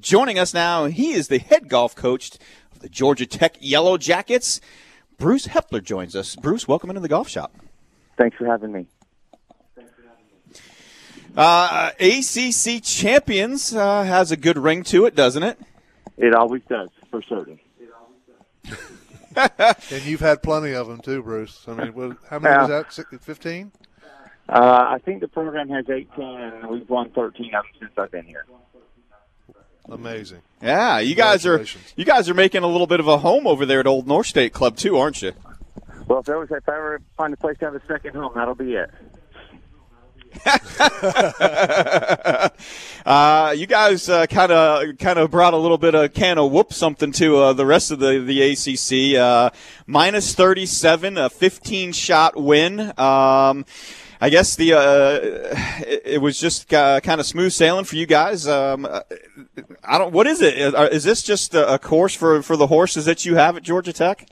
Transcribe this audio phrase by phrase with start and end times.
[0.00, 2.32] Joining us now, he is the head golf coach
[2.72, 4.60] of the Georgia Tech Yellow Jackets.
[5.16, 6.36] Bruce Heppler joins us.
[6.36, 7.54] Bruce, welcome into the golf shop.
[8.16, 8.86] Thanks for having me.
[11.36, 15.58] Uh, ACC champions uh, has a good ring to it, doesn't it?
[16.16, 17.58] It always does, for certain.
[19.36, 21.64] and you've had plenty of them too, Bruce.
[21.68, 22.80] I mean, how many yeah.
[22.80, 23.22] was that?
[23.22, 23.72] Fifteen?
[24.48, 28.10] Uh, I think the program has 18, and we've won 13 of them since I've
[28.10, 28.46] been here.
[29.90, 30.42] Amazing.
[30.62, 31.64] Yeah, you guys are
[31.96, 34.26] you guys are making a little bit of a home over there at Old North
[34.26, 35.32] State Club too, aren't you?
[36.06, 38.32] Well, if there was if I ever find a place to have a second home,
[38.34, 38.90] that'll be it.
[43.06, 46.72] uh, you guys kind of kind of brought a little bit of can of whoop
[46.72, 49.18] something to uh, the rest of the the ACC.
[49.18, 49.50] Uh,
[49.86, 52.92] minus thirty seven, a fifteen shot win.
[52.98, 53.64] Um,
[54.20, 55.20] I guess the uh,
[55.86, 58.48] it, it, was just uh, kind of smooth sailing for you guys.
[58.48, 58.86] Um,
[59.84, 60.12] I don't.
[60.12, 60.56] What is it?
[60.92, 64.28] Is this just a course for for the horses that you have at Georgia Tech?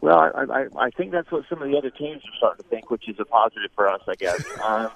[0.00, 2.68] Well, I, I, I think that's what some of the other teams are starting to
[2.68, 4.44] think, which is a positive for us, I guess.
[4.64, 4.90] um,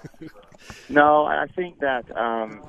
[0.88, 2.62] no, I think that um,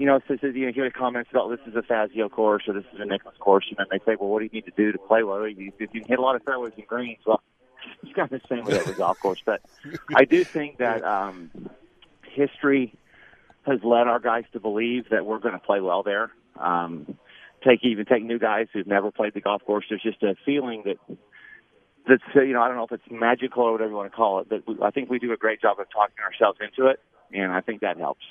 [0.00, 2.64] you know, so, so you know, hear the comments about this is a Fazio course
[2.66, 4.64] or this is a Nicklaus course, and then they say, well, what do you need
[4.64, 5.44] to do to play well?
[5.44, 7.42] If you, if you hit a lot of fairways and greens, well,
[8.02, 9.42] it's kind of the same with every golf course.
[9.44, 9.62] But
[10.14, 11.50] I do think that um,
[12.22, 12.94] history
[13.62, 16.30] has led our guys to believe that we're going to play well there.
[16.56, 17.18] Um,
[17.64, 19.84] take even take new guys who've never played the golf course.
[19.88, 21.18] There's just a feeling that
[22.08, 24.40] that's you know I don't know if it's magical or whatever you want to call
[24.40, 27.00] it, but we, I think we do a great job of talking ourselves into it,
[27.32, 28.24] and I think that helps.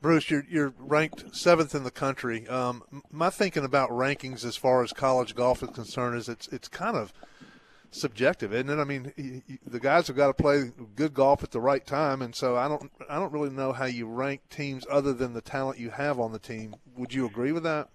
[0.00, 2.46] Bruce, you're you're ranked seventh in the country.
[2.48, 6.68] Um, my thinking about rankings as far as college golf is concerned is it's it's
[6.68, 7.12] kind of
[7.90, 8.80] subjective, isn't it?
[8.80, 12.34] I mean, the guys have got to play good golf at the right time, and
[12.34, 15.78] so I don't I don't really know how you rank teams other than the talent
[15.78, 16.76] you have on the team.
[16.96, 17.88] Would you agree with that?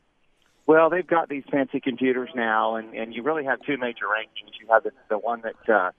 [0.68, 4.54] Well, they've got these fancy computers now, and and you really have two major rankings.
[4.60, 5.92] You have the the one that uh,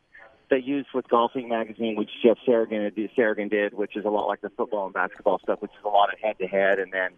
[0.52, 4.42] they use with Golfing Magazine, which Jeff Sagarin, Sagarin did, which is a lot like
[4.42, 7.12] the football and basketball stuff, which is a lot of head to head, and then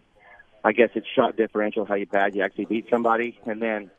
[0.63, 3.91] I guess it's shot differential, how you bad you actually beat somebody, and then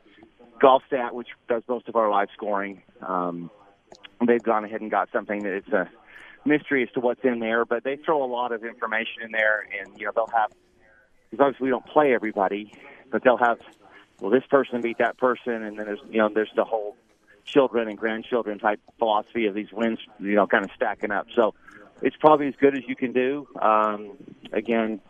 [0.59, 2.81] GolfStat, which does most of our live scoring.
[2.99, 3.51] Um,
[4.25, 5.87] they've gone ahead and got something that it's a
[6.43, 9.67] mystery as to what's in there, but they throw a lot of information in there,
[9.79, 10.51] and you know they'll have
[11.29, 12.73] because obviously we don't play everybody,
[13.11, 13.59] but they'll have
[14.19, 16.97] well this person beat that person, and then there's you know there's the whole
[17.47, 21.27] children and grandchildren type philosophy of these wins, you know, kind of stacking up.
[21.35, 21.55] So
[22.01, 23.47] it's probably as good as you can do.
[23.59, 24.11] Um,
[24.53, 25.01] again,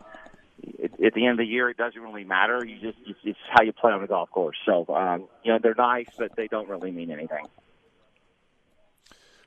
[0.62, 2.64] it, at the end of the year, it doesn't really matter.
[2.64, 4.56] You just it's, it's how you play on the golf course.
[4.64, 7.46] So um, you know, they're nice, but they don't really mean anything.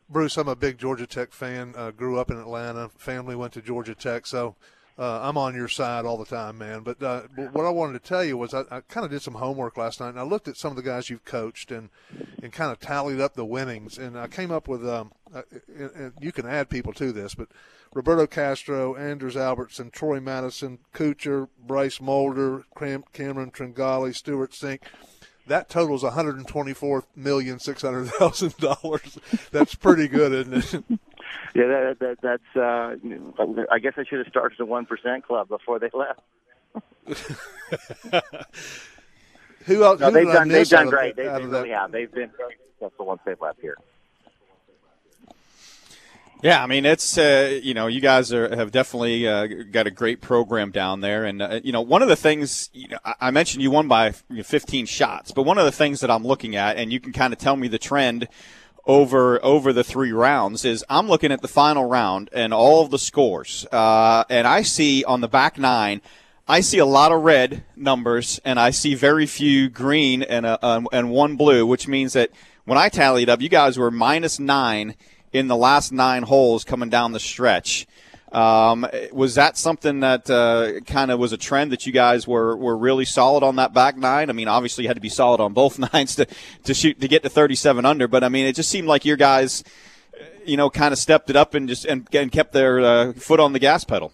[0.10, 1.74] Bruce, I'm a big Georgia Tech fan.
[1.76, 2.90] Uh, grew up in Atlanta.
[2.90, 4.56] Family went to Georgia Tech, so
[4.98, 6.82] uh, I'm on your side all the time, man.
[6.82, 7.22] But uh,
[7.52, 10.00] what I wanted to tell you was I, I kind of did some homework last
[10.00, 11.90] night, and I looked at some of the guys you've coached and
[12.42, 15.44] and kind of tallied up the winnings, and I came up with um, uh,
[15.76, 17.48] and you can add people to this, but
[17.94, 24.80] Roberto Castro, Anders Albertson, Troy Matteson, Kuchar, Bryce Molder, Cameron Tringale, Stewart Cink
[25.48, 29.18] that totals one hundred and twenty four million six hundred thousand dollars.
[29.52, 31.00] That's pretty good, isn't it?
[31.54, 32.56] Yeah, that, that, that's.
[32.56, 32.96] Uh,
[33.72, 36.22] I guess I should have started the one percent club before they left.
[39.66, 40.00] who else?
[40.00, 40.48] No, who they've done.
[40.48, 41.16] They've done great.
[41.16, 41.92] They've been, really have.
[41.92, 43.78] They've been very successful once they've left here.
[46.42, 49.92] Yeah, I mean it's uh, you know you guys are, have definitely uh, got a
[49.92, 53.30] great program down there, and uh, you know one of the things you know, I
[53.30, 56.78] mentioned you won by 15 shots, but one of the things that I'm looking at,
[56.78, 58.28] and you can kind of tell me the trend
[58.86, 62.92] over over the three rounds is I'm looking at the final round and all of
[62.92, 66.02] the scores, uh, and I see on the back nine,
[66.48, 70.66] I see a lot of red numbers, and I see very few green and a,
[70.66, 72.32] um, and one blue, which means that
[72.66, 74.96] when I tallied up, you guys were minus nine
[75.32, 77.88] in the last nine holes coming down the stretch.
[78.32, 82.56] Um, was that something that uh, kind of was a trend that you guys were,
[82.56, 84.30] were really solid on that back nine?
[84.30, 86.28] I mean, obviously you had to be solid on both nines to,
[86.64, 89.18] to shoot to get to 37 under, but I mean, it just seemed like your
[89.18, 89.64] guys,
[90.46, 93.42] you know, kind of stepped it up and just and, and kept their uh, foot
[93.42, 94.14] on the gas pedal.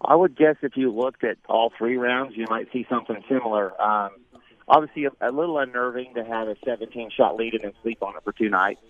[0.00, 3.80] I would guess if you looked at all three rounds, you might see something similar.
[3.80, 4.10] Um,
[4.68, 8.16] obviously, a, a little unnerving to have a 17 shot lead and then sleep on
[8.16, 8.80] it for two nights.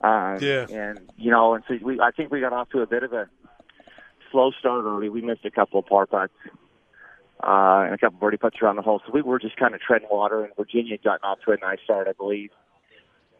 [0.00, 0.66] Um, yeah.
[0.70, 3.12] And you know, and so we, I think we got off to a bit of
[3.12, 3.28] a
[4.34, 5.08] slow start early.
[5.08, 6.32] We missed a couple of par putts
[7.40, 9.00] uh, and a couple of birdie putts around the hole.
[9.06, 11.78] So we were just kind of treading water, and Virginia got off to a nice
[11.84, 12.50] start, I believe.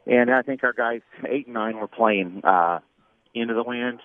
[0.06, 2.79] And I think our guys eight and nine were playing uh,
[3.35, 4.00] into the wind.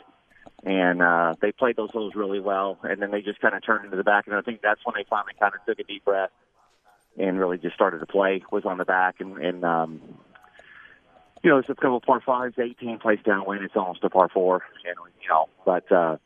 [0.63, 2.79] and uh, they played those holes really well.
[2.81, 4.95] And then they just kind of turned into the back, and I think that's when
[4.97, 6.31] they finally kind of took a deep breath
[7.17, 8.43] and really just started to play.
[8.51, 10.01] Was on the back, and, and um,
[11.43, 13.63] you know, it's a couple of par fives, 18 plays downwind.
[13.63, 16.17] It's almost a par four, and you know, but uh,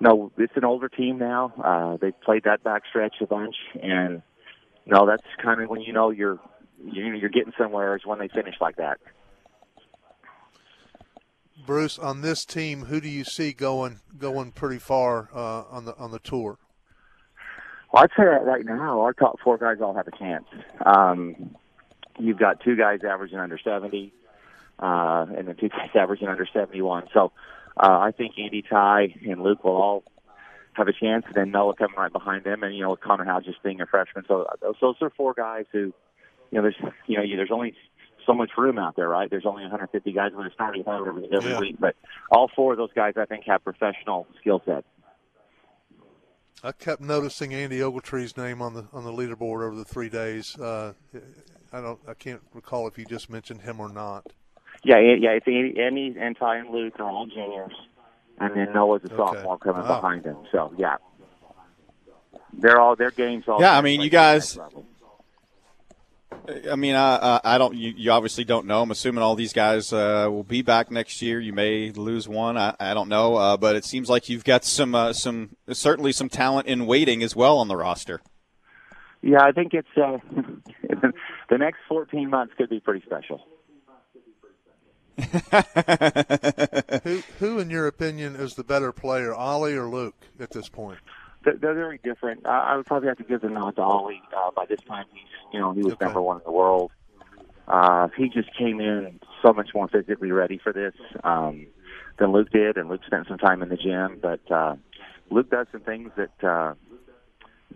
[0.00, 1.52] no, it's an older team now.
[1.62, 4.22] Uh, they played that back stretch a bunch, and
[4.86, 6.38] no, that's kind of when you know you're
[6.82, 8.98] you're getting somewhere is when they finish like that.
[11.66, 15.96] Bruce, on this team, who do you see going going pretty far uh, on the
[15.96, 16.58] on the tour?
[17.92, 20.44] Well, I'd say that right now, our top four guys all have a chance.
[20.84, 21.54] Um,
[22.18, 24.12] you've got two guys averaging under 70,
[24.80, 27.06] uh, and then two guys averaging under 71.
[27.14, 27.32] So
[27.76, 30.04] uh, I think Andy Ty and Luke will all
[30.74, 33.40] have a chance, and then Noah coming right behind them, and you know Connor Howe
[33.40, 34.24] just being a freshman.
[34.28, 35.92] So those, those are four guys who,
[36.50, 36.76] you know, there's
[37.06, 37.74] you know there's only
[38.26, 39.28] so much room out there, right?
[39.28, 41.60] There's only 150 guys in the starting every, every yeah.
[41.60, 41.94] week, but
[42.30, 44.86] all four of those guys I think have professional skill sets.
[46.62, 50.58] I kept noticing Andy Ogletree's name on the on the leaderboard over the three days.
[50.58, 50.94] Uh,
[51.72, 54.32] I don't, I can't recall if you just mentioned him or not.
[54.84, 57.72] Yeah, yeah, it's Andy and Ty and Luke are all juniors,
[58.38, 59.70] and then Noah's a sophomore okay.
[59.70, 60.36] coming behind them.
[60.52, 60.96] So yeah,
[62.52, 63.60] they're all their games all.
[63.60, 64.58] Yeah, I mean, you guys.
[66.70, 67.74] I mean, I, I don't.
[67.74, 68.82] You, you, obviously don't know.
[68.82, 71.40] I'm assuming all these guys uh, will be back next year.
[71.40, 72.58] You may lose one.
[72.58, 76.12] I, I don't know, uh, but it seems like you've got some, uh, some certainly
[76.12, 78.20] some talent in waiting as well on the roster.
[79.22, 80.18] Yeah, I think it's uh,
[81.48, 83.40] the next 14 months could be pretty special.
[87.04, 90.98] Who, who, in your opinion, is the better player, Ollie or Luke, at this point?
[91.44, 92.46] They're, they're very different.
[92.46, 94.22] I, I would probably have to give the nod to Ollie.
[94.36, 95.22] Uh, by this time, he's
[95.52, 96.06] you know he was okay.
[96.06, 96.90] number one in the world.
[97.68, 101.66] Uh, he just came in so much more physically ready for this um,
[102.18, 104.18] than Luke did, and Luke spent some time in the gym.
[104.20, 104.76] But uh,
[105.30, 106.74] Luke does some things that uh,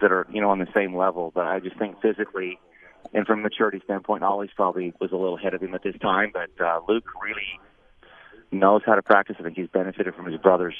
[0.01, 1.31] that are you know on the same level.
[1.35, 2.59] But I just think physically
[3.13, 5.97] and from a maturity standpoint, Ollie's probably was a little ahead of him at this
[6.01, 6.33] time.
[6.33, 7.61] But uh, Luke really
[8.51, 9.37] knows how to practice.
[9.39, 10.77] I think he's benefited from his brother's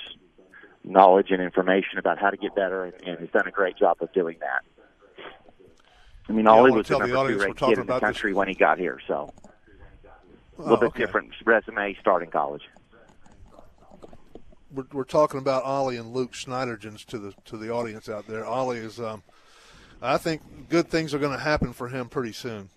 [0.85, 3.99] knowledge and information about how to get better, and, and he's done a great job
[4.01, 4.63] of doing that.
[6.29, 8.37] I mean, Ollie was the number two ranked kid in the country this.
[8.37, 9.33] when he got here, so
[10.59, 11.05] a little oh, bit okay.
[11.05, 12.63] different resume starting college.
[14.75, 18.45] We're, we're talking about Ollie and Luke Schniederjans to the to the audience out there.
[18.45, 19.23] Ollie is, um,
[20.01, 22.69] I think, good things are going to happen for him pretty soon.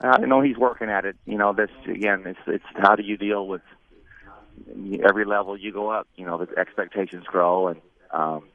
[0.00, 1.16] I know he's working at it.
[1.26, 3.62] You know, this again, it's it's how do you deal with
[5.04, 7.80] every level you go up, you know, the expectations grow, and
[8.10, 8.48] um,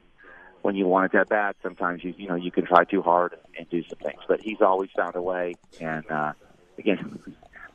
[0.62, 3.34] when you want it that bad, sometimes you you know you can try too hard
[3.58, 4.20] and do some things.
[4.28, 6.32] But he's always found a way, and uh,
[6.78, 7.18] again,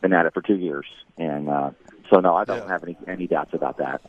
[0.01, 0.85] been at it for two years,
[1.17, 1.71] and uh,
[2.11, 2.71] so no, I don't yeah.
[2.71, 4.01] have any any doubts about that.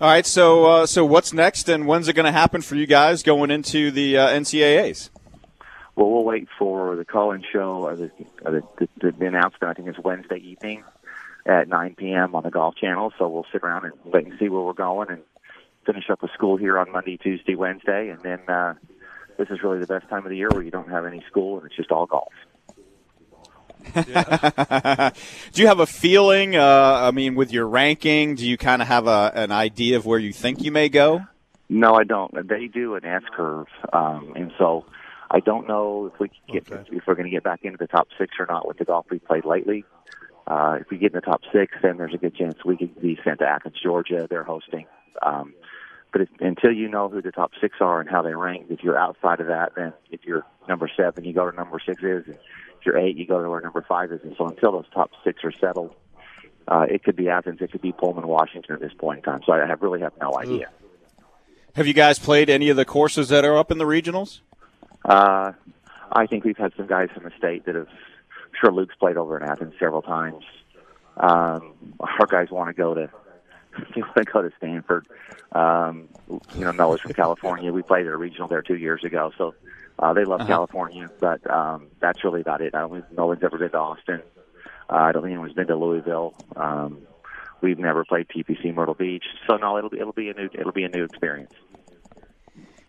[0.00, 2.86] All right, so uh, so what's next, and when's it going to happen for you
[2.86, 5.10] guys going into the uh, NCAA's?
[5.96, 8.12] Well, we'll wait for the call-in show the,
[8.44, 8.62] the,
[9.00, 9.64] the, the announcement.
[9.64, 10.84] I think it's Wednesday evening,
[11.46, 12.36] at 9 p.m.
[12.36, 13.12] on the Golf Channel.
[13.18, 15.22] So we'll sit around and wait and see where we're going and
[15.84, 18.74] finish up with school here on Monday, Tuesday, Wednesday, and then uh,
[19.36, 21.56] this is really the best time of the year where you don't have any school
[21.58, 22.32] and it's just all golf.
[25.52, 26.56] do you have a feeling?
[26.56, 26.62] Uh,
[27.02, 30.18] I mean, with your ranking, do you kind of have a, an idea of where
[30.18, 31.22] you think you may go?
[31.68, 32.48] No, I don't.
[32.48, 34.86] They do an S curve, um, and so
[35.30, 36.88] I don't know if we get okay.
[36.90, 39.06] if we're going to get back into the top six or not with the golf
[39.10, 39.84] we played lately.
[40.46, 42.98] Uh, if we get in the top six, then there's a good chance we could
[43.02, 44.26] be sent to Athens, Georgia.
[44.30, 44.86] They're hosting.
[45.20, 45.52] Um,
[46.10, 48.82] but if, until you know who the top six are and how they rank, if
[48.82, 52.24] you're outside of that, then if you're number seven, you go to number six is.
[52.26, 52.38] And
[52.84, 54.20] you're eight, you go to where number five is.
[54.22, 55.94] And so until those top six are settled,
[56.66, 59.40] uh, it could be Athens, it could be Pullman, Washington at this point in time.
[59.46, 60.68] So I have, really have no idea.
[61.74, 64.40] Have you guys played any of the courses that are up in the regionals?
[65.04, 65.52] Uh,
[66.10, 67.88] I think we've had some guys from the state that have
[68.60, 70.44] sure Luke's played over in Athens several times.
[71.16, 73.10] Um, our guys want to go to
[73.94, 75.06] they want to go to Stanford.
[75.52, 77.72] Um, you know, Noah's from California.
[77.72, 79.54] We played at a regional there two years ago, so
[79.98, 80.48] uh, they love uh-huh.
[80.48, 81.10] California.
[81.20, 82.74] But um, that's really about it.
[82.74, 84.22] I don't think no one's ever been to Austin.
[84.90, 86.34] Uh, I don't think anyone's been to Louisville.
[86.56, 87.00] Um,
[87.60, 90.72] we've never played TPC Myrtle Beach, so no, it'll be it'll be a new it'll
[90.72, 91.52] be a new experience.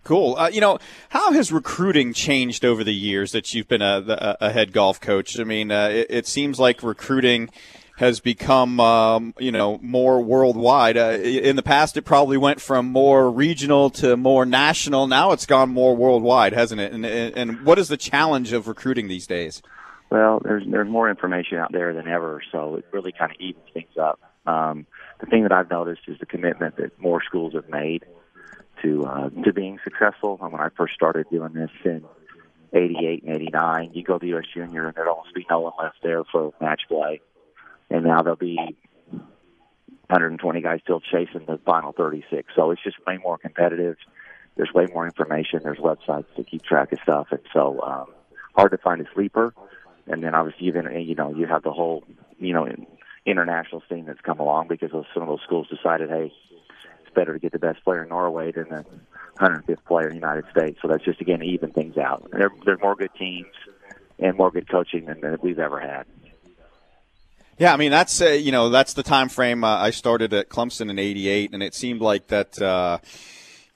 [0.03, 0.37] Cool.
[0.37, 4.51] Uh, you know, how has recruiting changed over the years that you've been a, a
[4.51, 5.39] head golf coach?
[5.39, 7.49] I mean, uh, it, it, seems like recruiting
[7.99, 10.95] has become, um, you know, more worldwide.
[10.95, 15.05] Uh, in the past, it probably went from more regional to more national.
[15.05, 16.93] Now it's gone more worldwide, hasn't it?
[16.93, 19.61] And, and what is the challenge of recruiting these days?
[20.09, 23.65] Well, there's there's more information out there than ever, so it really kind of evens
[23.73, 24.21] things up.
[24.47, 24.87] Um,
[25.19, 28.05] the thing that I've noticed is the commitment that more schools have made
[28.81, 30.39] to uh, to being successful.
[30.41, 32.05] And when I first started doing this in
[32.71, 34.45] '88 and '89, you go to U.S.
[34.53, 37.19] Junior and there'd almost be no one left there for match play,
[37.89, 38.77] and now there'll be
[40.09, 42.51] 120 guys still chasing the final 36.
[42.55, 43.95] So it's just way more competitive.
[44.55, 45.61] There's way more information.
[45.63, 48.07] There's websites to keep track of stuff, and so um,
[48.55, 49.53] hard to find a sleeper.
[50.07, 52.03] And then obviously, even you know, you have the whole
[52.39, 52.67] you know
[53.25, 56.33] international scene that's come along because of some of those schools decided, hey,
[57.01, 58.85] it's better to get the best player in Norway than the
[59.39, 60.79] 105th player in the United States.
[60.81, 62.27] So that's just again even things out.
[62.31, 63.47] There, there's more good teams
[64.17, 66.05] and more good coaching than, than we've ever had.
[67.59, 70.47] Yeah, I mean that's uh, you know that's the time frame uh, I started at
[70.47, 72.59] Clemson in '88, and it seemed like that.
[72.59, 72.99] Uh,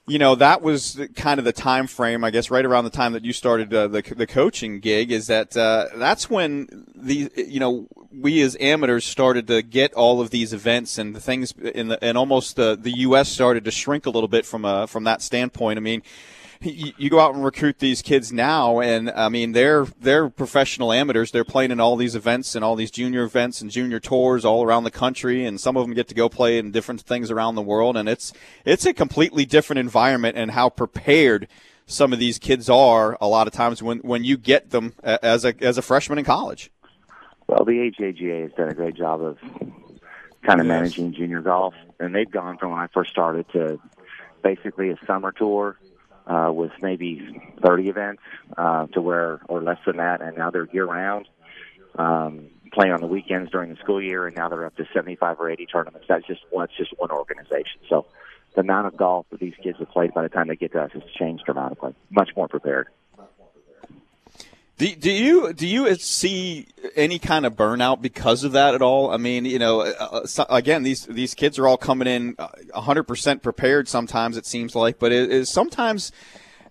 [0.06, 3.12] you know that was kind of the time frame, I guess, right around the time
[3.12, 5.12] that you started uh, the the coaching gig.
[5.12, 10.22] Is that uh, that's when the you know we as amateurs started to get all
[10.22, 13.28] of these events and the things in the and almost the the U.S.
[13.28, 15.76] started to shrink a little bit from a from that standpoint.
[15.78, 16.02] I mean
[16.64, 21.30] you go out and recruit these kids now, and I mean they're they're professional amateurs.
[21.30, 24.62] They're playing in all these events and all these junior events and junior tours all
[24.64, 27.54] around the country, and some of them get to go play in different things around
[27.54, 27.96] the world.
[27.96, 28.32] And it's
[28.64, 31.48] it's a completely different environment and how prepared
[31.86, 33.18] some of these kids are.
[33.20, 36.24] A lot of times when when you get them as a as a freshman in
[36.24, 36.70] college.
[37.46, 39.38] Well, the AJGA has done a great job of
[40.42, 40.72] kind of yes.
[40.72, 43.78] managing junior golf, and they've gone from when I first started to
[44.42, 45.78] basically a summer tour
[46.26, 48.22] uh, with maybe 30 events
[48.56, 51.28] uh, to where, or less than that, and now they're year round,
[51.96, 55.40] um, playing on the weekends during the school year, and now they're up to 75
[55.40, 56.06] or 80 tournaments.
[56.08, 57.80] That's just one, that's just one organization.
[57.88, 58.06] So
[58.54, 60.82] the amount of golf that these kids have played by the time they get to
[60.82, 61.94] us has changed dramatically.
[62.10, 62.88] Much more prepared.
[64.76, 66.66] Do, do you do you see
[66.96, 69.10] any kind of burnout because of that at all?
[69.10, 73.42] I mean, you know, uh, so, again, these these kids are all coming in 100%
[73.42, 73.88] prepared.
[73.88, 76.10] Sometimes it seems like, but it is sometimes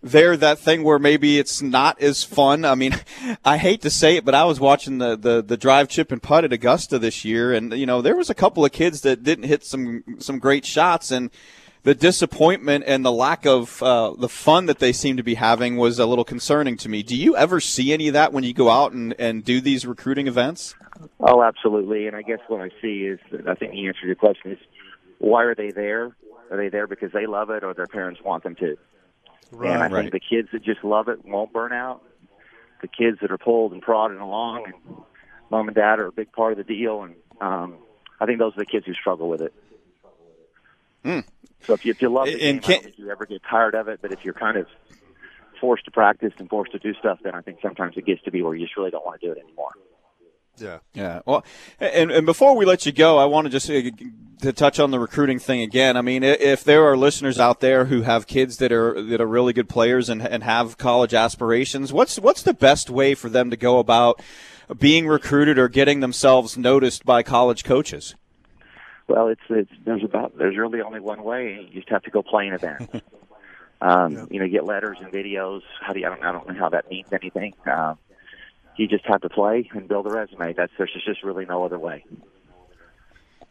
[0.01, 2.65] there that thing where maybe it's not as fun.
[2.65, 2.93] I mean,
[3.45, 6.21] I hate to say it, but I was watching the, the, the drive chip and
[6.21, 9.23] putt at Augusta this year, and you know there was a couple of kids that
[9.23, 11.31] didn't hit some some great shots, and
[11.83, 15.77] the disappointment and the lack of uh, the fun that they seem to be having
[15.77, 17.03] was a little concerning to me.
[17.03, 19.85] Do you ever see any of that when you go out and, and do these
[19.85, 20.75] recruiting events?
[21.19, 22.07] Oh, absolutely.
[22.07, 24.59] And I guess what I see is, I think the answer to your question is,
[25.19, 26.15] why are they there?
[26.49, 28.77] Are they there because they love it or their parents want them to?
[29.51, 30.01] Right, and I right.
[30.01, 32.01] think the kids that just love it won't burn out.
[32.81, 34.97] The kids that are pulled and prodded along, and
[35.49, 37.03] mom and dad are a big part of the deal.
[37.03, 37.75] And um,
[38.19, 39.53] I think those are the kids who struggle with it.
[41.05, 41.23] Mm.
[41.65, 43.75] So if you, if you love the game, I don't think you ever get tired
[43.75, 43.99] of it.
[44.01, 44.67] But if you're kind of
[45.59, 48.31] forced to practice and forced to do stuff, then I think sometimes it gets to
[48.31, 49.71] be where you just really don't want to do it anymore.
[50.57, 50.79] Yeah.
[50.93, 51.21] Yeah.
[51.25, 51.43] Well,
[51.79, 53.89] and, and before we let you go, I want to just uh,
[54.41, 55.97] to touch on the recruiting thing again.
[55.97, 59.27] I mean, if there are listeners out there who have kids that are that are
[59.27, 63.49] really good players and, and have college aspirations, what's what's the best way for them
[63.49, 64.21] to go about
[64.77, 68.15] being recruited or getting themselves noticed by college coaches?
[69.07, 71.67] Well, it's it's there's about there's really only one way.
[71.69, 72.89] You just have to go play an event.
[73.81, 74.25] um, yeah.
[74.29, 75.61] You know, get letters and videos.
[75.81, 77.53] How do you, I don't I don't know how that means anything.
[77.65, 77.97] Um,
[78.75, 80.53] you just have to play and build a resume.
[80.53, 82.05] That's there's just really no other way.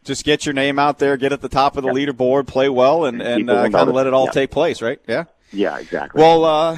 [0.03, 2.15] Just get your name out there, get at the top of the yep.
[2.15, 4.33] leaderboard, play well, and and uh, kind of let it all yep.
[4.33, 4.99] take place, right?
[5.07, 5.25] Yeah.
[5.51, 6.19] Yeah, exactly.
[6.19, 6.77] Well, uh,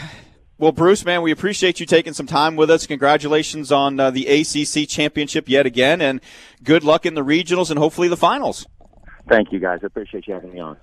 [0.57, 2.87] well, Bruce, man, we appreciate you taking some time with us.
[2.87, 6.21] Congratulations on uh, the ACC championship yet again, and
[6.63, 8.65] good luck in the regionals and hopefully the finals.
[9.27, 9.79] Thank you, guys.
[9.83, 10.77] I appreciate you having me on.